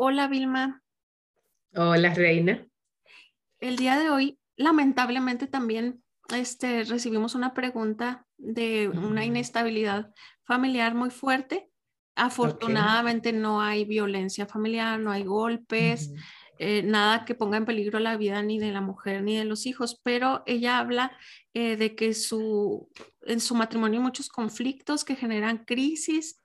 Hola 0.00 0.28
Vilma. 0.28 0.80
Hola 1.74 2.14
Reina. 2.14 2.64
El 3.58 3.74
día 3.74 3.98
de 3.98 4.10
hoy, 4.10 4.38
lamentablemente 4.54 5.48
también 5.48 6.04
este, 6.32 6.84
recibimos 6.84 7.34
una 7.34 7.52
pregunta 7.52 8.24
de 8.36 8.88
una 8.90 9.24
inestabilidad 9.24 10.14
familiar 10.44 10.94
muy 10.94 11.10
fuerte. 11.10 11.68
Afortunadamente 12.14 13.32
no 13.32 13.60
hay 13.60 13.84
violencia 13.86 14.46
familiar, 14.46 15.00
no 15.00 15.10
hay 15.10 15.24
golpes, 15.24 16.12
eh, 16.60 16.84
nada 16.84 17.24
que 17.24 17.34
ponga 17.34 17.56
en 17.56 17.64
peligro 17.64 17.98
la 17.98 18.16
vida 18.16 18.40
ni 18.40 18.60
de 18.60 18.70
la 18.70 18.80
mujer 18.80 19.24
ni 19.24 19.36
de 19.36 19.46
los 19.46 19.66
hijos, 19.66 20.00
pero 20.04 20.44
ella 20.46 20.78
habla 20.78 21.10
eh, 21.54 21.76
de 21.76 21.96
que 21.96 22.14
su, 22.14 22.88
en 23.22 23.40
su 23.40 23.56
matrimonio 23.56 23.98
hay 23.98 24.04
muchos 24.04 24.28
conflictos 24.28 25.04
que 25.04 25.16
generan 25.16 25.64
crisis. 25.64 26.37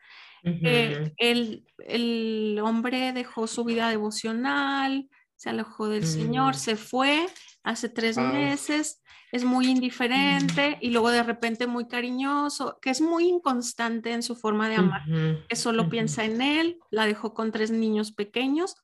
Eh, 0.44 1.14
el, 1.18 1.66
el, 1.78 2.60
hombre 2.62 3.14
dejó 3.14 3.47
su 3.47 3.64
vida 3.64 3.89
devocional, 3.89 5.10
se 5.36 5.50
alejó 5.50 5.88
del 5.88 6.06
Señor, 6.06 6.56
mm. 6.56 6.60
se 6.60 6.75
fue 6.75 7.28
hace 7.63 7.89
tres 7.89 8.17
meses, 8.17 9.01
es 9.31 9.43
muy 9.43 9.67
indiferente 9.67 10.77
y 10.81 10.91
luego 10.91 11.09
de 11.09 11.23
repente 11.23 11.65
muy 11.65 11.87
cariñoso, 11.87 12.77
que 12.81 12.89
es 12.89 13.01
muy 13.01 13.27
inconstante 13.27 14.11
en 14.11 14.21
su 14.21 14.36
forma 14.36 14.69
de 14.69 14.75
amar, 14.75 15.03
que 15.47 15.55
solo 15.55 15.89
piensa 15.89 16.25
en 16.25 16.41
él, 16.41 16.77
la 16.91 17.05
dejó 17.05 17.33
con 17.33 17.51
tres 17.51 17.71
niños 17.71 18.11
pequeños 18.11 18.75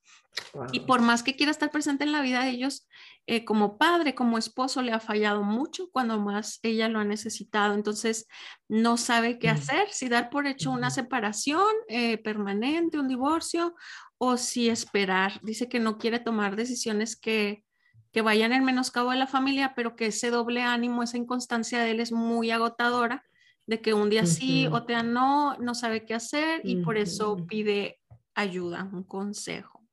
y 0.71 0.81
por 0.81 1.01
más 1.01 1.23
que 1.23 1.35
quiera 1.35 1.51
estar 1.51 1.71
presente 1.71 2.03
en 2.03 2.11
la 2.11 2.21
vida 2.21 2.43
de 2.43 2.51
ellos, 2.51 2.87
eh, 3.27 3.45
como 3.45 3.77
padre, 3.77 4.15
como 4.15 4.37
esposo, 4.37 4.81
le 4.81 4.91
ha 4.91 4.99
fallado 4.99 5.43
mucho 5.43 5.89
cuando 5.91 6.19
más 6.19 6.59
ella 6.63 6.87
lo 6.87 6.99
ha 6.99 7.03
necesitado. 7.03 7.75
Entonces, 7.75 8.27
no 8.67 8.97
sabe 8.97 9.37
qué 9.37 9.49
hacer, 9.49 9.89
si 9.91 10.09
dar 10.09 10.29
por 10.29 10.47
hecho 10.47 10.71
una 10.71 10.89
separación 10.89 11.67
eh, 11.87 12.17
permanente, 12.17 12.99
un 12.99 13.07
divorcio, 13.07 13.75
o 14.17 14.37
si 14.37 14.69
esperar. 14.69 15.39
Dice 15.43 15.69
que 15.69 15.79
no 15.79 15.97
quiere 15.97 16.19
tomar 16.19 16.55
decisiones 16.55 17.15
que, 17.15 17.63
que 18.11 18.21
vayan 18.21 18.53
en 18.53 18.65
menoscabo 18.65 19.11
de 19.11 19.17
la 19.17 19.27
familia, 19.27 19.73
pero 19.75 19.95
que 19.95 20.07
ese 20.07 20.31
doble 20.31 20.61
ánimo, 20.61 21.03
esa 21.03 21.17
inconstancia 21.17 21.83
de 21.83 21.91
él 21.91 21.99
es 21.99 22.11
muy 22.11 22.51
agotadora, 22.51 23.23
de 23.67 23.81
que 23.81 23.93
un 23.93 24.09
día 24.09 24.25
sí, 24.25 24.67
otro 24.67 25.03
no, 25.03 25.55
no 25.57 25.75
sabe 25.75 26.05
qué 26.05 26.15
hacer 26.15 26.61
y 26.63 26.77
por 26.77 26.97
eso 26.97 27.45
pide 27.47 27.99
ayuda, 28.33 28.89
un 28.91 29.03
consejo. 29.03 29.83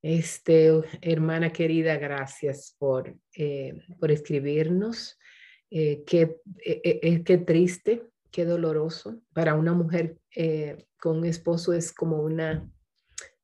Este, 0.00 0.70
hermana 1.00 1.50
querida, 1.50 1.96
gracias 1.96 2.76
por, 2.78 3.16
eh, 3.36 3.82
por 3.98 4.10
escribirnos. 4.10 5.18
Eh, 5.70 6.04
qué, 6.06 6.36
eh, 6.64 7.22
qué 7.24 7.38
triste, 7.38 8.02
qué 8.30 8.44
doloroso. 8.44 9.20
Para 9.32 9.54
una 9.54 9.72
mujer 9.72 10.18
con 10.98 11.18
un 11.18 11.24
esposo 11.24 11.72
es 11.72 11.92
como 11.92 12.22
una 12.22 12.70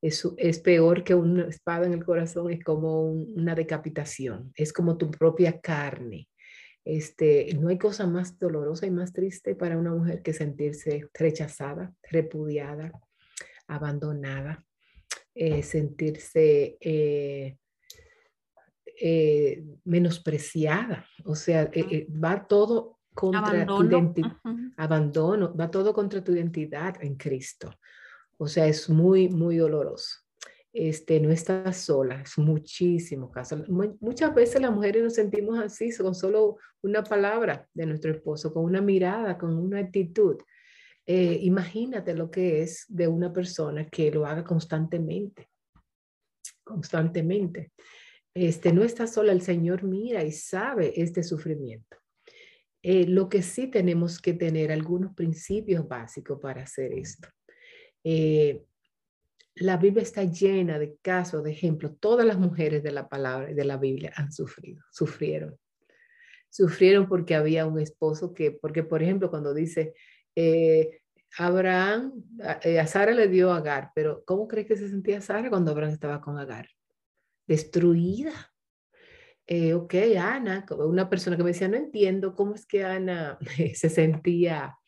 es, 0.03 0.59
peor 0.61 1.05
que 1.05 1.15
una 1.15 1.49
espada 1.49 1.87
en 1.87 1.93
el 1.93 2.05
corazón, 2.05 2.51
es 2.51 2.65
como 2.65 3.11
una 3.11 3.55
decapitación, 3.55 4.53
es 4.57 4.73
como 4.73 4.97
tu 4.97 5.11
propia 5.11 5.61
carne. 5.61 6.29
Este, 6.85 7.53
no 7.61 7.69
hay 7.69 7.79
cosa 7.79 8.07
más 8.07 8.39
dolorosa 8.39 8.87
y 8.87 8.91
más 8.91 9.13
triste 9.13 9.55
para 9.55 9.77
una 9.77 9.95
mujer 9.95 10.23
que 10.23 10.33
sentirse 10.33 11.09
rechazada, 11.13 11.93
repudiada, 12.11 12.91
abandonada, 13.67 14.65
eh, 15.35 15.63
sentirse 15.63 16.79
eh, 16.81 17.59
eh, 19.01 19.63
menospreciada. 19.85 21.07
O 21.25 21.35
sea, 21.35 21.71
va 22.25 22.47
todo 22.47 22.99
contra 23.15 23.67
tu 23.67 23.85
identidad, 23.85 24.37
abandono, 24.79 25.55
va 25.55 25.71
todo 25.71 25.93
contra 25.93 26.25
tu 26.25 26.33
identidad 26.33 26.97
en 27.03 27.17
Cristo. 27.17 27.71
O 28.41 28.49
sea, 28.49 28.67
es 28.67 28.89
muy, 28.89 29.29
muy 29.29 29.59
doloroso. 29.59 30.17
Este, 30.73 31.21
no 31.21 31.31
estás 31.31 31.77
sola, 31.77 32.23
es 32.23 32.39
muchísimo 32.39 33.31
caso. 33.31 33.63
Muchas 34.01 34.35
veces 34.35 34.63
las 34.63 34.73
mujeres 34.73 35.03
nos 35.03 35.15
sentimos 35.15 35.59
así 35.59 35.95
con 35.95 36.15
solo 36.15 36.57
una 36.81 37.05
palabra 37.05 37.69
de 37.75 37.85
nuestro 37.85 38.13
esposo, 38.13 38.55
con 38.55 38.65
una 38.65 38.81
mirada, 38.81 39.37
con 39.37 39.55
una 39.59 39.81
actitud. 39.81 40.39
Eh, 41.07 41.39
imagínate 41.43 42.15
lo 42.15 42.31
que 42.31 42.63
es 42.63 42.87
de 42.89 43.09
una 43.09 43.31
persona 43.31 43.87
que 43.91 44.11
lo 44.11 44.25
haga 44.25 44.43
constantemente, 44.43 45.51
constantemente. 46.65 47.73
Este, 48.33 48.73
no 48.73 48.85
está 48.85 49.07
sola, 49.07 49.33
el 49.33 49.43
Señor 49.43 49.83
mira 49.83 50.25
y 50.25 50.33
sabe 50.33 50.99
este 50.99 51.23
sufrimiento. 51.23 51.99
Eh, 52.83 53.07
lo 53.07 53.29
que 53.29 53.43
sí 53.43 53.67
tenemos 53.67 54.19
que 54.19 54.33
tener 54.33 54.73
algunos 54.73 55.15
principios 55.15 55.87
básicos 55.87 56.41
para 56.41 56.63
hacer 56.63 56.95
esto. 56.95 57.29
Eh, 58.05 58.65
la 59.57 59.77
Biblia 59.77 60.03
está 60.03 60.25
llena 60.25 60.79
de 60.79 60.97
casos, 61.03 61.45
de 61.45 61.53
ejemplos. 61.53 61.99
Todas 62.01 62.27
las 62.27 62.39
mujeres 62.39 62.83
de 62.83 62.93
la 62.93 63.09
palabra, 63.09 63.53
de 63.53 63.65
la 63.65 63.77
Biblia 63.77 64.13
han 64.17 64.33
sufrido, 64.33 64.83
sufrieron. 64.91 65.59
Sufrieron 66.49 67.09
porque 67.09 67.35
había 67.35 67.67
un 67.67 67.79
esposo 67.79 68.33
que, 68.33 68.53
porque 68.53 68.83
por 68.83 69.03
ejemplo, 69.03 69.31
cuando 69.31 69.55
dice, 69.55 69.95
eh, 70.35 71.03
Abraham, 71.39 72.25
eh, 72.63 72.81
a, 72.81 72.87
Sara 72.87 73.13
le 73.13 73.29
dio 73.29 73.53
Agar, 73.53 73.93
pero 73.95 74.25
¿cómo 74.25 74.49
crees 74.49 74.67
que 74.67 74.77
se 74.77 74.89
sentía 74.89 75.21
Sara 75.21 75.51
cuando 75.51 75.71
Abraham 75.71 75.93
estaba 75.93 76.21
con 76.21 76.39
Agar? 76.39 76.69
Destruida. 77.47 78.33
ok, 79.75 79.95
Ana, 80.19 80.65
una 80.79 81.09
persona 81.09 81.37
que 81.37 81.43
me 81.43 81.51
decía, 81.51 81.69
no 81.69 81.77
entiendo 81.77 82.35
cómo 82.35 82.55
es 82.55 82.67
que 82.67 82.85
Ana 82.85 83.39
se 83.75 83.89
sentía 83.91 84.80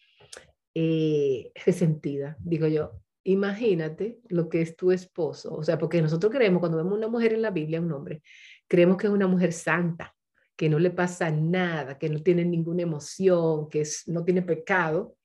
resentida. 0.75 2.37
Digo 2.41 2.66
yo, 2.66 3.03
imagínate 3.25 4.19
lo 4.28 4.49
que 4.49 4.62
es 4.62 4.77
tu 4.77 4.91
esposo, 4.91 5.55
o 5.55 5.62
sea, 5.62 5.78
porque 5.78 6.03
nosotros 6.03 6.33
creemos, 6.33 6.60
cuando 6.60 6.78
vemos 6.78 6.97
una 6.97 7.09
mujer 7.09 7.34
en 7.34 7.43
la 7.43 7.50
Biblia, 7.50 7.81
un 7.81 7.93
hombre, 7.93 8.22
creemos 8.66 8.97
que 8.97 9.06
es 9.06 9.12
una 9.12 9.27
mujer 9.27 9.53
santa, 9.53 10.15
que 10.56 10.69
no 10.69 10.78
le 10.78 10.91
pasa 10.91 11.31
nada, 11.31 11.99
que 11.99 12.09
no 12.09 12.21
tiene 12.21 12.44
ninguna 12.44 12.83
emoción, 12.83 13.69
que 13.69 13.83
es, 13.83 14.05
no 14.06 14.25
tiene 14.25 14.43
pecado. 14.43 15.16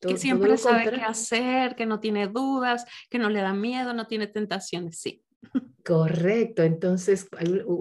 que 0.00 0.16
siempre 0.16 0.56
sabe 0.56 0.90
qué 0.90 1.00
hacer, 1.02 1.74
que 1.74 1.86
no 1.86 2.00
tiene 2.00 2.28
dudas, 2.28 2.84
que 3.10 3.18
no 3.18 3.28
le 3.30 3.40
da 3.40 3.52
miedo, 3.52 3.92
no 3.94 4.06
tiene 4.06 4.26
tentaciones, 4.26 4.98
sí. 4.98 5.25
Correcto, 5.84 6.64
entonces 6.64 7.28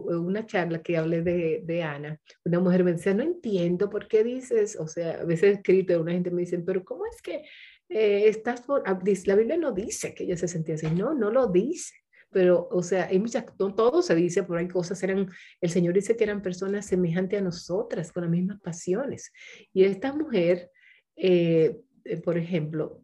una 0.08 0.46
charla 0.46 0.84
que 0.84 0.96
hablé 0.96 1.24
de, 1.24 1.84
Ana, 1.84 2.20
una 2.44 2.60
mujer 2.60 2.84
me 2.84 2.94
decía, 2.94 3.16
no 3.16 3.24
entiendo 3.24 3.90
por 3.90 4.08
qué 4.08 4.24
dices, 4.24 4.78
o 4.80 4.88
sea, 4.88 5.22
a 5.22 5.26
veces 5.26 5.58
escrito, 5.58 6.00
una 6.00 6.12
gente 6.12 6.30
me 6.30 6.42
dice, 6.42 6.60
pero 6.60 6.86
¿cómo 6.86 7.06
es 7.08 7.20
que 7.22 7.46
eh, 7.90 8.28
estás 8.28 8.62
por, 8.62 8.84
ah, 8.86 9.00
la 9.26 9.36
Biblia 9.36 9.58
no 9.58 9.72
dice 9.72 10.14
que 10.14 10.24
ella 10.24 10.38
se 10.38 10.48
sentía 10.48 10.76
así, 10.76 10.88
no, 10.88 11.14
no 11.14 11.32
lo 11.32 11.48
dice. 11.48 11.94
Pero, 12.32 12.68
o 12.70 12.84
sea, 12.84 13.06
hay 13.06 13.18
muchas, 13.20 13.46
todo 13.58 14.02
se 14.02 14.14
dice, 14.14 14.44
pero 14.44 14.60
hay 14.60 14.68
cosas, 14.68 15.02
eran, 15.04 15.30
el 15.62 15.70
Señor 15.70 15.94
dice 15.94 16.18
que 16.18 16.26
eran 16.26 16.42
personas 16.42 16.86
semejantes 16.86 17.40
a 17.40 17.44
nosotras, 17.44 18.12
con 18.12 18.24
las 18.24 18.32
mismas 18.32 18.60
pasiones. 18.60 19.32
Y 19.72 19.84
esta 19.86 20.12
mujer, 20.12 20.70
eh, 21.16 21.80
eh, 22.04 22.18
por 22.18 22.38
ejemplo, 22.38 23.02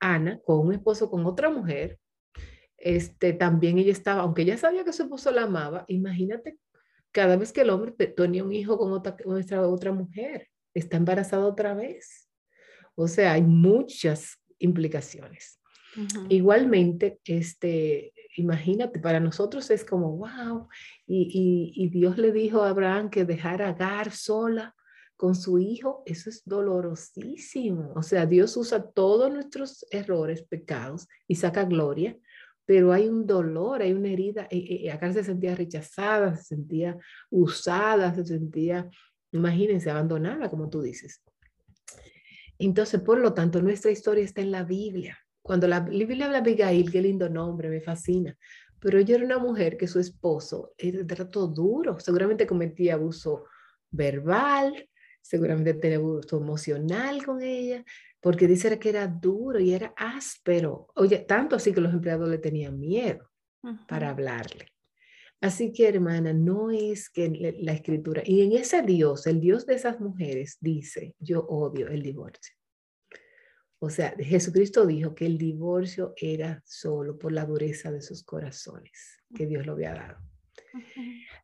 Ana, 0.00 0.40
con 0.42 0.66
un 0.66 0.72
esposo, 0.72 1.10
con 1.10 1.26
otra 1.26 1.50
mujer, 1.50 1.98
este, 2.84 3.32
también 3.32 3.78
ella 3.78 3.92
estaba, 3.92 4.22
aunque 4.22 4.42
ella 4.42 4.58
sabía 4.58 4.84
que 4.84 4.92
su 4.92 5.04
esposo 5.04 5.30
la 5.30 5.44
amaba, 5.44 5.86
imagínate, 5.88 6.58
cada 7.12 7.36
vez 7.36 7.50
que 7.50 7.62
el 7.62 7.70
hombre 7.70 7.92
tenía 7.92 8.44
un 8.44 8.52
hijo 8.52 8.76
con 8.76 8.92
otra, 8.92 9.16
con 9.16 9.42
otra 9.52 9.92
mujer, 9.92 10.48
está 10.74 10.98
embarazada 10.98 11.46
otra 11.46 11.72
vez. 11.72 12.28
O 12.94 13.08
sea, 13.08 13.32
hay 13.32 13.42
muchas 13.42 14.38
implicaciones. 14.58 15.60
Igualmente, 16.28 17.20
este, 17.24 18.12
imagínate, 18.36 18.98
para 19.00 19.20
nosotros 19.20 19.70
es 19.70 19.84
como, 19.84 20.18
wow, 20.18 20.68
y, 21.06 21.88
Dios 21.88 22.18
le 22.18 22.32
dijo 22.32 22.62
a 22.62 22.68
Abraham 22.68 23.08
que 23.08 23.24
dejara 23.24 23.68
a 23.68 23.70
Agar 23.70 24.10
sola 24.10 24.74
con 25.16 25.34
su 25.34 25.58
hijo, 25.58 26.02
eso 26.04 26.28
es 26.28 26.42
dolorosísimo. 26.44 27.92
O 27.94 28.02
sea, 28.02 28.26
Dios 28.26 28.56
usa 28.56 28.90
todos 28.90 29.32
nuestros 29.32 29.86
errores, 29.90 30.42
pecados 30.42 31.06
y 31.28 31.36
saca 31.36 31.64
gloria, 31.64 32.18
pero 32.66 32.92
hay 32.92 33.08
un 33.08 33.26
dolor, 33.26 33.82
hay 33.82 33.92
una 33.92 34.08
herida. 34.08 34.46
Y, 34.50 34.88
Agar 34.88 35.12
se 35.12 35.24
sentía 35.24 35.54
rechazada, 35.54 36.36
se 36.36 36.44
sentía 36.44 36.96
usada, 37.30 38.14
se 38.14 38.24
sentía, 38.24 38.88
imagínense, 39.32 39.90
abandonada, 39.90 40.48
como 40.48 40.68
tú 40.70 40.82
dices. 40.82 41.22
Entonces, 42.58 43.00
por 43.00 43.18
lo 43.18 43.34
tanto, 43.34 43.60
nuestra 43.60 43.90
historia 43.90 44.24
está 44.24 44.40
en 44.40 44.50
la 44.50 44.64
Biblia. 44.64 45.18
Cuando 45.42 45.68
la 45.68 45.80
Biblia 45.80 46.26
habla 46.26 46.40
de 46.40 46.50
Abigail, 46.50 46.90
qué 46.90 47.02
lindo 47.02 47.28
nombre, 47.28 47.68
me 47.68 47.80
fascina. 47.80 48.36
Pero 48.80 48.98
ella 48.98 49.16
era 49.16 49.24
una 49.24 49.38
mujer 49.38 49.76
que 49.76 49.88
su 49.88 49.98
esposo 49.98 50.72
era 50.76 51.06
trato 51.06 51.46
duro, 51.46 51.98
seguramente 52.00 52.46
cometía 52.46 52.94
abuso 52.94 53.44
verbal, 53.90 54.88
seguramente 55.20 55.74
tenía 55.74 55.96
abuso 55.96 56.38
emocional 56.38 57.24
con 57.24 57.42
ella, 57.42 57.84
porque 58.24 58.48
dice 58.48 58.78
que 58.78 58.88
era 58.88 59.06
duro 59.06 59.60
y 59.60 59.74
era 59.74 59.92
áspero. 59.98 60.88
Oye, 60.94 61.18
tanto 61.18 61.56
así 61.56 61.74
que 61.74 61.82
los 61.82 61.92
empleados 61.92 62.26
le 62.26 62.38
tenían 62.38 62.80
miedo 62.80 63.30
para 63.86 64.08
hablarle. 64.08 64.72
Así 65.42 65.74
que, 65.74 65.88
hermana, 65.88 66.32
no 66.32 66.70
es 66.70 67.10
que 67.10 67.28
la 67.60 67.74
escritura, 67.74 68.22
y 68.24 68.40
en 68.40 68.52
ese 68.52 68.80
Dios, 68.80 69.26
el 69.26 69.42
Dios 69.42 69.66
de 69.66 69.74
esas 69.74 70.00
mujeres, 70.00 70.56
dice, 70.58 71.14
yo 71.18 71.40
odio 71.40 71.88
el 71.88 72.02
divorcio. 72.02 72.56
O 73.78 73.90
sea, 73.90 74.14
Jesucristo 74.18 74.86
dijo 74.86 75.14
que 75.14 75.26
el 75.26 75.36
divorcio 75.36 76.14
era 76.16 76.62
solo 76.64 77.18
por 77.18 77.30
la 77.30 77.44
dureza 77.44 77.92
de 77.92 78.00
sus 78.00 78.24
corazones 78.24 79.22
que 79.34 79.46
Dios 79.46 79.66
lo 79.66 79.72
había 79.72 79.92
dado. 79.92 80.18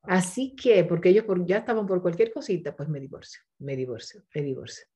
Así 0.05 0.57
que, 0.57 0.83
porque 0.85 1.11
ellos 1.11 1.27
ya 1.45 1.59
estaban 1.59 1.87
por 1.87 2.01
cualquier 2.01 2.33
cosita, 2.33 2.75
pues 2.75 2.89
me 2.89 3.01
divorcio, 3.01 3.43
me 3.59 3.77
divorcio, 3.77 4.23
me 4.35 4.41
divorcio. 4.41 4.87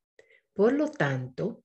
Por 0.55 0.73
lo 0.73 0.89
tanto, 0.91 1.65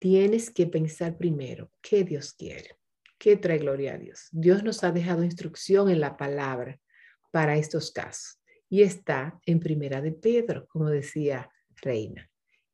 tienes 0.00 0.50
que 0.50 0.66
pensar 0.66 1.16
primero 1.16 1.70
qué 1.80 2.02
Dios 2.02 2.32
quiere, 2.32 2.76
qué 3.18 3.36
trae 3.36 3.58
gloria 3.58 3.94
a 3.94 3.98
Dios. 3.98 4.28
Dios 4.32 4.64
nos 4.64 4.82
ha 4.82 4.90
dejado 4.90 5.22
instrucción 5.22 5.88
en 5.88 6.00
la 6.00 6.16
palabra 6.16 6.80
para 7.30 7.56
estos 7.56 7.92
casos 7.92 8.40
y 8.68 8.82
está 8.82 9.38
en 9.46 9.60
primera 9.60 10.00
de 10.00 10.12
Pedro, 10.12 10.66
como 10.68 10.88
decía 10.88 11.50
Reina. 11.82 12.28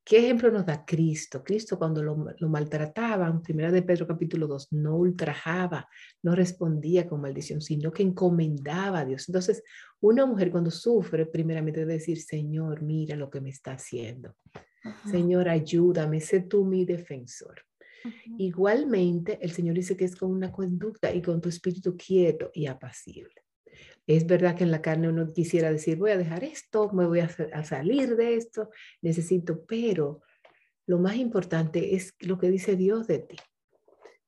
¿Qué 0.05 0.19
ejemplo 0.19 0.53
nos 0.53 0.65
da 0.65 0.85
Cristo? 0.85 1.43
Cristo 1.43 1.77
cuando 1.77 2.01
lo, 2.01 2.15
maltrataban, 2.49 3.43
primera 3.43 3.73
de 3.73 3.83
Pedro 3.83 4.07
capítulo 4.07 4.47
2, 4.47 4.69
no 4.71 4.95
ultrajaba, 4.95 5.89
no 6.23 6.37
respondía 6.37 7.09
con 7.09 7.21
maldición, 7.21 7.61
sino 7.61 7.91
que 7.91 8.05
encomendaba 8.05 9.01
a 9.01 9.05
Dios. 9.05 9.29
Entonces, 9.29 9.65
una 9.99 10.25
mujer 10.25 10.53
cuando 10.53 10.71
sufre, 10.71 11.27
primeramente 11.27 11.81
debe 11.81 11.95
decir, 11.95 12.23
Señor, 12.23 12.83
mira 12.83 13.17
lo 13.17 13.29
que 13.29 13.41
me 13.41 13.51
está 13.51 13.73
haciendo. 13.73 14.37
Señor, 15.11 15.49
ayúdame, 15.49 16.21
sé 16.21 16.41
tú 16.41 16.65
mi 16.65 16.85
defensor. 16.85 17.63
Igualmente, 18.39 19.39
el 19.41 19.51
Señor 19.51 19.75
dice 19.75 19.97
que 19.97 20.05
es 20.05 20.17
con 20.17 20.31
una 20.31 20.53
conducta 20.53 21.13
y 21.13 21.23
con 21.23 21.41
tu 21.41 21.49
espíritu 21.49 21.97
quieto 21.97 22.51
y 22.55 22.67
apacible. 22.67 23.35
Es 24.07 24.27
verdad 24.27 24.57
que 24.57 24.65
en 24.65 24.71
la 24.71 24.83
carne 24.83 25.09
uno 25.09 25.33
quisiera 25.33 25.71
decir, 25.71 25.97
voy 25.99 26.13
a 26.13 26.17
dejar 26.17 26.45
esto, 26.45 26.91
me 26.93 27.07
voy 27.07 27.21
a, 27.21 27.65
salir 27.65 28.17
de 28.17 28.37
esto, 28.37 28.71
necesito, 29.03 29.65
pero 29.67 30.23
lo 30.87 30.99
más 30.99 31.17
importante 31.17 31.97
es 31.97 32.15
lo 32.21 32.39
que 32.39 32.51
dice 32.51 32.77
Dios 32.77 33.09
de 33.09 33.21
ti. 33.21 33.37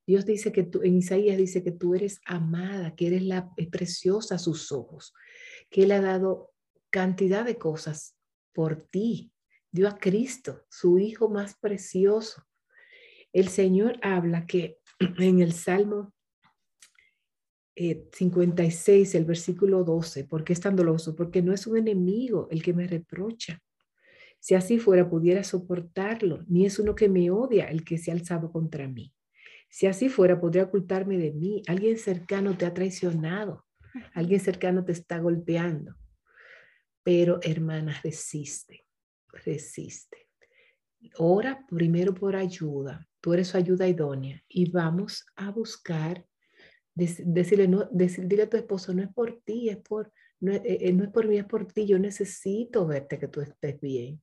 Dios 0.05 0.25
dice 0.25 0.50
que 0.52 0.64
tú, 0.64 0.82
en 0.82 0.96
Isaías 0.96 1.37
dice 1.37 1.62
que 1.62 1.70
tú 1.70 1.94
eres 1.94 2.20
amada, 2.25 2.96
que 2.96 3.06
eres 3.06 3.22
la 3.22 3.55
preciosa 3.70 4.37
a 4.37 4.38
sus 4.38 4.72
ojos, 4.72 5.14
que 5.70 5.84
Él 5.84 5.93
ha 5.93 6.00
dado 6.00 6.50
cantidad 6.90 7.44
de 7.44 7.58
cosas 7.58 8.16
por 8.52 8.82
ti. 8.82 9.32
Dio 9.70 9.88
a 9.88 9.99
Cristo, 9.99 10.65
su 10.69 10.99
Hijo 10.99 11.29
más 11.29 11.56
precioso. 11.56 12.44
El 13.32 13.49
Señor 13.49 13.99
habla 14.03 14.47
que 14.47 14.79
en 15.19 15.41
el 15.41 15.53
Salmo 15.53 16.15
56, 17.76 19.15
eh, 19.15 19.19
el 19.19 19.25
versículo 19.25 19.85
12. 19.85 20.25
¿Por 20.25 20.44
qué 20.44 20.53
es 20.53 20.61
tan 20.61 20.75
doloso? 20.75 21.15
Porque 21.15 21.43
no 21.43 21.53
es 21.53 21.67
un 21.67 21.76
enemigo 21.76 22.49
el 22.50 22.62
que 22.62 22.73
me 22.73 22.87
reprocha. 22.87 23.62
Si 24.41 24.55
así 24.55 24.79
fuera, 24.79 25.09
pudiera 25.09 25.44
soportarlo, 25.44 26.44
ni 26.49 26.67
es 26.67 26.79
uno 26.79 26.94
que 26.94 27.09
me 27.09 27.31
odia 27.31 27.67
el 27.67 27.85
que 27.85 27.99
se 27.99 28.11
ha 28.11 28.15
alzado 28.15 28.50
contra 28.50 28.88
mí. 28.88 29.12
Si 29.69 29.87
así 29.87 30.09
fuera, 30.09 30.41
podría 30.41 30.65
ocultarme 30.65 31.19
de 31.19 31.32
mí. 31.32 31.62
Alguien 31.67 31.99
cercano 31.99 32.56
te 32.56 32.65
ha 32.65 32.73
traicionado, 32.73 33.67
alguien 34.15 34.41
cercano 34.41 34.85
te 34.85 34.93
está 34.93 35.19
golpeando. 35.19 35.94
Pero, 37.03 37.41
hermana, 37.43 38.00
resiste, 38.03 38.87
resiste. 39.33 40.29
Ora 41.19 41.65
primero 41.69 42.15
por 42.15 42.37
ayuda. 42.37 43.07
Tú 43.21 43.35
eres 43.35 43.49
su 43.49 43.57
ayuda 43.57 43.89
idónea 43.89 44.43
y 44.49 44.71
vamos 44.71 45.27
a 45.37 45.51
buscar 45.51 46.25
decirle, 46.95 47.69
no, 47.69 47.89
decirle 47.93 48.43
a 48.43 48.51
tu 48.51 48.57
esposo, 48.57 48.93
no 48.93 49.03
es 49.03 49.13
por 49.13 49.41
ti, 49.45 49.69
es 49.69 49.77
por, 49.77 50.13
no, 50.41 50.53
eh, 50.53 50.63
eh, 50.65 50.93
no 50.93 51.05
es 51.05 51.11
por 51.11 51.29
mí, 51.29 51.39
es 51.39 51.45
por 51.45 51.67
ti, 51.67 51.87
yo 51.87 51.99
necesito 51.99 52.87
verte 52.87 53.19
que 53.19 53.29
tú 53.29 53.41
estés 53.41 53.81
bien. 53.81 54.21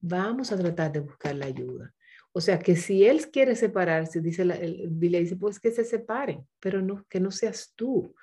Vamos 0.00 0.52
a 0.52 0.58
tratar 0.58 0.92
de 0.92 1.00
buscar 1.00 1.34
la 1.34 1.46
ayuda. 1.46 1.94
O 2.32 2.40
sea, 2.40 2.58
que 2.58 2.76
si 2.76 3.04
él 3.04 3.30
quiere 3.30 3.56
separarse, 3.56 4.20
dice 4.20 4.44
la, 4.44 4.56
le 4.56 5.20
dice, 5.20 5.36
pues 5.36 5.58
que 5.58 5.70
se 5.70 5.84
separen, 5.84 6.46
pero 6.60 6.82
no, 6.82 7.04
que 7.08 7.20
no 7.20 7.30
seas 7.30 7.72
tú. 7.74 8.14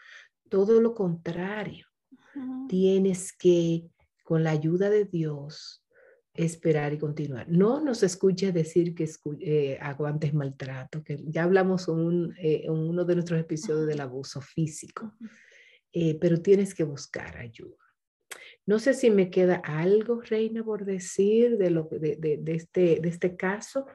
Todo 0.50 0.80
lo 0.80 0.94
contrario. 0.94 1.88
Tienes 2.70 3.34
que, 3.34 3.90
con 4.24 4.44
la 4.44 4.52
ayuda 4.52 4.90
de 4.90 5.06
Dios, 5.06 5.85
esperar 6.36 6.94
y 6.94 6.98
continuar. 6.98 7.48
No 7.50 7.82
nos 7.82 8.04
escuches 8.04 8.54
decir 8.54 8.94
que 8.94 9.10
eh, 9.40 9.78
aguantes 9.82 10.34
maltrato, 10.34 11.04
que 11.04 11.24
ya 11.26 11.44
hablamos 11.44 11.88
eh, 12.38 12.64
en, 12.66 12.72
uno 12.72 13.06
de 13.06 13.16
nuestros 13.16 13.40
episodios 13.40 13.88
del 13.88 14.02
abuso 14.02 14.42
físico, 14.42 15.14
eh, 15.92 16.18
pero 16.20 16.42
tienes 16.42 16.74
que 16.74 16.84
buscar 16.84 17.38
ayuda. 17.38 17.78
No 18.66 18.80
sé 18.80 18.94
si 18.94 19.12
me 19.12 19.30
queda 19.30 19.62
algo, 19.64 20.22
Reina, 20.22 20.64
por 20.64 20.86
decir 20.86 21.58
de, 21.58 21.70
lo, 21.70 21.88
de, 21.92 22.18
de, 22.18 22.56
este, 22.56 23.00
de 23.00 23.10
este 23.10 23.36
caso. 23.36 23.86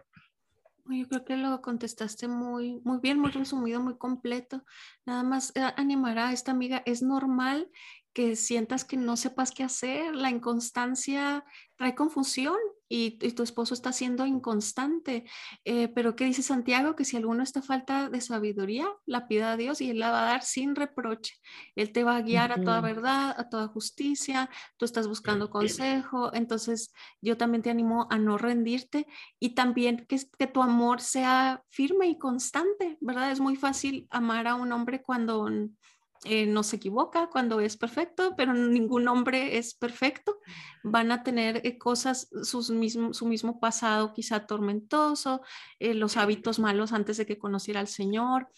Yo 0.90 1.08
creo 1.08 1.24
que 1.24 1.36
lo 1.36 1.62
contestaste 1.62 2.28
muy, 2.28 2.80
muy 2.84 2.98
bien, 3.00 3.18
muy 3.20 3.30
resumido, 3.30 3.80
muy 3.80 3.96
completo. 3.96 4.64
Nada 5.06 5.22
más 5.22 5.52
animar 5.76 6.18
a 6.18 6.32
esta 6.32 6.52
amiga, 6.52 6.82
es 6.84 7.02
normal 7.02 7.70
que 8.12 8.34
sientas 8.36 8.84
que 8.84 8.96
no 8.96 9.16
sepas 9.16 9.52
qué 9.52 9.62
hacer, 9.62 10.14
la 10.16 10.30
inconstancia 10.30 11.44
trae 11.76 11.94
confusión 11.94 12.56
y, 12.92 13.12
tu 13.32 13.44
esposo 13.44 13.72
está 13.72 13.92
siendo 13.92 14.26
inconstante. 14.26 15.24
Eh, 15.64 15.88
pero 15.88 16.16
¿qué 16.16 16.24
dice 16.24 16.42
Santiago? 16.42 16.96
Que 16.96 17.04
si 17.04 17.16
alguno 17.16 17.44
está 17.44 17.62
falta 17.62 18.10
de 18.10 18.20
sabiduría, 18.20 18.88
la 19.06 19.28
pida 19.28 19.52
a 19.52 19.56
Dios 19.56 19.80
y 19.80 19.90
Él 19.90 20.00
la 20.00 20.10
va 20.10 20.24
a 20.24 20.32
dar 20.32 20.42
sin 20.42 20.74
reproche. 20.74 21.36
Él 21.76 21.92
te 21.92 22.02
va 22.02 22.16
a 22.16 22.22
guiar 22.22 22.50
a 22.50 22.60
toda 22.60 22.80
verdad, 22.80 23.32
a 23.38 23.48
toda 23.48 23.68
justicia, 23.68 24.50
tú 24.76 24.84
estás 24.84 25.06
buscando 25.06 25.50
consejo. 25.50 26.34
Entonces 26.34 26.92
yo 27.20 27.36
también 27.36 27.62
te 27.62 27.70
animo 27.70 28.08
a 28.10 28.18
no 28.18 28.38
rendirte 28.38 29.06
y 29.38 29.54
también 29.54 30.04
que, 30.08 30.20
que 30.36 30.48
tu 30.48 30.60
amor 30.60 31.00
sea 31.00 31.62
firme 31.68 32.08
y 32.08 32.18
constante, 32.18 32.98
¿verdad? 33.00 33.30
Es 33.30 33.38
muy 33.38 33.54
fácil 33.54 34.08
amar 34.10 34.48
a 34.48 34.56
un 34.56 34.72
hombre 34.72 35.00
cuando 35.00 35.48
eh, 36.24 36.46
no 36.46 36.62
se 36.62 36.76
equivoca 36.76 37.30
cuando 37.30 37.60
es 37.60 37.78
perfecto, 37.78 38.34
pero 38.36 38.52
ningún 38.52 39.08
hombre 39.08 39.56
es 39.56 39.74
perfecto. 39.74 40.38
Van 40.82 41.12
a 41.12 41.22
tener 41.22 41.62
eh, 41.64 41.78
cosas, 41.78 42.28
sus 42.42 42.66
su 42.66 43.26
mismo 43.26 43.58
pasado 43.58 44.12
quizá 44.12 44.46
tormentoso, 44.46 45.40
eh, 45.78 45.94
los 45.94 46.18
hábitos 46.18 46.58
malos 46.58 46.92
antes 46.92 47.16
de 47.16 47.24
que 47.24 47.38
conociera 47.38 47.80
al 47.80 47.88
Señor, 47.88 48.48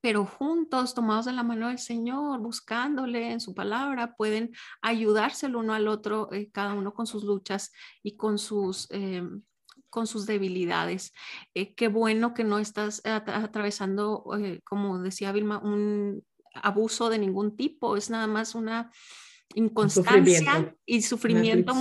pero 0.00 0.24
juntos, 0.26 0.94
tomados 0.94 1.24
de 1.24 1.32
la 1.32 1.42
mano 1.42 1.68
del 1.68 1.80
Señor, 1.80 2.38
buscándole 2.40 3.32
en 3.32 3.40
su 3.40 3.52
palabra, 3.52 4.14
pueden 4.14 4.52
ayudarse 4.80 5.46
el 5.46 5.56
uno 5.56 5.74
al 5.74 5.88
otro, 5.88 6.28
cada 6.52 6.74
uno 6.74 6.94
con 6.94 7.08
sus 7.08 7.24
luchas 7.24 7.72
y 8.04 8.16
con 8.16 8.38
sus 8.38 8.88
em, 8.90 9.42
con 9.90 10.06
sus 10.06 10.24
debilidades. 10.26 11.12
qué 11.76 11.88
bueno 11.88 12.32
que 12.32 12.44
no 12.44 12.58
estás 12.58 13.02
atravesando, 13.04 14.24
como 14.64 14.98
decía 15.00 15.32
Vilma, 15.32 15.58
un, 15.58 16.24
abuso 16.54 17.10
de 17.10 17.18
ningún 17.18 17.56
tipo, 17.56 17.96
es 17.96 18.10
nada 18.10 18.26
más 18.26 18.54
una 18.54 18.90
inconstancia 19.54 20.74
y 20.86 21.02
sufrimiento, 21.02 21.72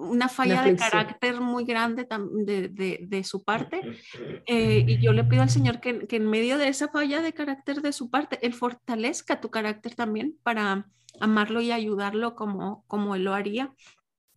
una, 0.00 0.28
falla 0.28 0.62
de 0.62 0.76
carácter 0.76 1.40
muy 1.40 1.64
grande 1.64 2.06
de, 2.06 3.24
su 3.24 3.44
parte. 3.44 3.80
Eh, 4.46 4.84
y 4.86 4.98
yo 5.00 5.12
le 5.12 5.22
pido 5.22 5.42
al 5.42 5.50
Señor 5.50 5.80
que, 5.80 6.06
en 6.08 6.28
medio 6.28 6.58
de 6.58 6.68
esa 6.68 6.88
falla 6.88 7.22
de 7.22 7.32
carácter 7.32 7.82
de 7.82 7.92
su 7.92 8.10
parte, 8.10 8.38
Él 8.42 8.52
fortalezca 8.52 9.40
tu 9.40 9.50
carácter 9.50 9.94
también 9.94 10.36
para 10.42 10.88
amarlo 11.20 11.60
y 11.60 11.70
ayudarlo 11.70 12.34
como, 12.34 12.84
como 12.88 13.14
Él 13.14 13.24
lo 13.24 13.34
haría. 13.34 13.72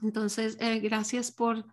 Entonces, 0.01 0.57
eh, 0.59 0.79
gracias 0.79 1.31
por, 1.31 1.65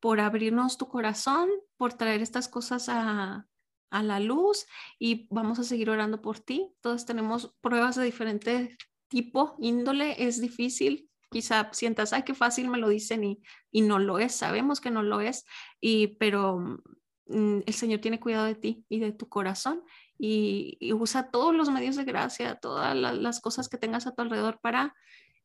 por 0.00 0.20
abrirnos 0.20 0.78
tu 0.78 0.88
corazón, 0.88 1.50
por 1.76 1.92
traer 1.94 2.22
estas 2.22 2.48
cosas 2.48 2.88
a, 2.88 3.46
a 3.90 4.02
la 4.02 4.20
luz 4.20 4.66
y 4.98 5.26
vamos 5.30 5.58
a 5.58 5.64
seguir 5.64 5.90
orando 5.90 6.20
por 6.20 6.40
ti. 6.40 6.72
Todos 6.80 7.06
tenemos 7.06 7.54
pruebas 7.60 7.96
de 7.96 8.04
diferente 8.04 8.76
tipo, 9.08 9.56
índole, 9.58 10.26
es 10.26 10.40
difícil. 10.40 11.10
Quizá 11.30 11.70
sientas, 11.72 12.12
ay, 12.12 12.22
qué 12.22 12.34
fácil 12.34 12.68
me 12.68 12.78
lo 12.78 12.88
dicen 12.88 13.24
y, 13.24 13.42
y 13.70 13.82
no 13.82 13.98
lo 13.98 14.18
es, 14.18 14.34
sabemos 14.34 14.80
que 14.80 14.90
no 14.90 15.02
lo 15.02 15.20
es, 15.20 15.44
y, 15.80 16.16
pero 16.18 16.58
mm, 17.26 17.58
el 17.66 17.74
Señor 17.74 18.00
tiene 18.00 18.20
cuidado 18.20 18.46
de 18.46 18.54
ti 18.54 18.84
y 18.88 19.00
de 19.00 19.12
tu 19.12 19.28
corazón 19.28 19.82
y, 20.18 20.78
usa 20.94 21.30
todos 21.30 21.54
los 21.54 21.70
medios 21.70 21.96
de 21.96 22.04
gracia, 22.04 22.56
todas 22.56 22.96
las 22.96 23.40
cosas 23.40 23.68
que 23.68 23.78
tengas 23.78 24.06
a 24.06 24.14
tu 24.14 24.22
alrededor 24.22 24.60
para 24.60 24.94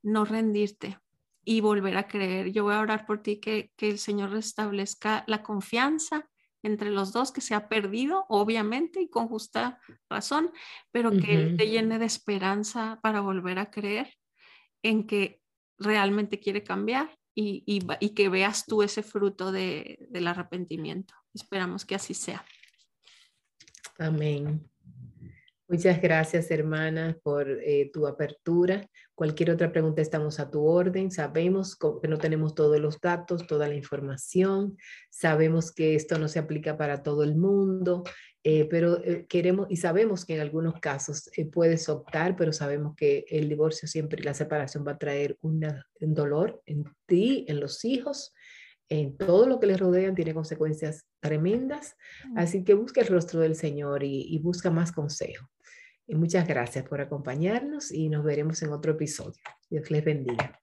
no 0.03 0.23
rendirte 0.23 0.99
y 1.43 1.61
volver 1.61 1.97
a 1.97 2.07
creer. 2.07 2.51
Yo 2.51 2.63
voy 2.63 2.75
a 2.75 2.79
orar 2.79 3.05
por 3.05 3.21
ti 3.21 3.39
que, 3.39 3.71
que 3.75 3.89
el 3.89 3.99
Señor 3.99 4.29
restablezca 4.31 5.23
la 5.27 5.41
confianza 5.41 6.29
entre 6.63 6.91
los 6.91 7.11
dos 7.11 7.31
que 7.31 7.41
se 7.41 7.55
ha 7.55 7.67
perdido, 7.67 8.25
obviamente, 8.29 9.01
y 9.01 9.09
con 9.09 9.27
justa 9.27 9.79
razón, 10.09 10.51
pero 10.91 11.11
que 11.11 11.55
te 11.57 11.67
llene 11.69 11.99
de 11.99 12.05
esperanza 12.05 12.99
para 13.01 13.21
volver 13.21 13.59
a 13.59 13.71
creer 13.71 14.13
en 14.83 15.07
que 15.07 15.41
realmente 15.77 16.39
quiere 16.39 16.63
cambiar 16.63 17.17
y, 17.33 17.63
y, 17.65 18.09
que 18.09 18.29
veas 18.29 18.65
tú 18.65 18.83
ese 18.83 19.03
fruto 19.03 19.51
de, 19.51 20.07
del 20.09 20.27
arrepentimiento. 20.27 21.13
Esperamos 21.33 21.85
que 21.85 21.95
así 21.95 22.13
sea. 22.13 22.45
Amén. 23.97 24.69
Muchas 25.67 26.01
gracias, 26.01 26.51
hermana, 26.51 27.17
por 27.23 27.49
eh, 27.49 27.89
tu 27.93 28.05
apertura. 28.05 28.85
Cualquier 29.21 29.51
otra 29.51 29.71
pregunta 29.71 30.01
estamos 30.01 30.39
a 30.39 30.49
tu 30.49 30.65
orden. 30.65 31.11
Sabemos 31.11 31.77
que 32.01 32.07
no 32.07 32.17
tenemos 32.17 32.55
todos 32.55 32.79
los 32.79 32.99
datos, 32.99 33.45
toda 33.45 33.67
la 33.67 33.75
información. 33.75 34.79
Sabemos 35.11 35.71
que 35.71 35.93
esto 35.93 36.17
no 36.17 36.27
se 36.27 36.39
aplica 36.39 36.75
para 36.75 37.03
todo 37.03 37.21
el 37.21 37.35
mundo, 37.35 38.01
eh, 38.43 38.65
pero 38.65 38.97
eh, 39.03 39.27
queremos 39.29 39.67
y 39.69 39.75
sabemos 39.75 40.25
que 40.25 40.33
en 40.33 40.41
algunos 40.41 40.79
casos 40.79 41.29
puedes 41.51 41.87
optar, 41.87 42.35
pero 42.35 42.51
sabemos 42.51 42.95
que 42.95 43.23
el 43.29 43.47
divorcio 43.47 43.87
siempre 43.87 44.19
y 44.19 44.23
la 44.23 44.33
separación 44.33 44.83
va 44.87 44.93
a 44.93 44.97
traer 44.97 45.37
un 45.41 45.61
dolor 45.99 46.59
en 46.65 46.85
ti, 47.05 47.45
en 47.47 47.59
los 47.59 47.85
hijos 47.85 48.33
en 48.91 49.15
todo 49.15 49.47
lo 49.47 49.57
que 49.57 49.67
les 49.67 49.79
rodean 49.79 50.15
tiene 50.15 50.33
consecuencias 50.33 51.05
tremendas, 51.21 51.95
mm. 52.25 52.37
así 52.37 52.65
que 52.65 52.73
busca 52.73 52.99
el 52.99 53.07
rostro 53.07 53.39
del 53.39 53.55
Señor 53.55 54.03
y, 54.03 54.37
busca 54.39 54.69
más 54.69 54.91
consejo. 54.91 55.47
Y 56.11 56.15
muchas 56.15 56.45
gracias 56.45 56.85
por 56.85 56.99
acompañarnos 56.99 57.89
y 57.89 58.09
nos 58.09 58.25
veremos 58.25 58.61
en 58.63 58.73
otro 58.73 58.91
episodio. 58.91 59.41
Dios 59.69 59.89
les 59.89 60.03
bendiga. 60.03 60.59